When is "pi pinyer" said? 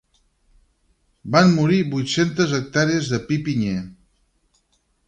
3.31-3.79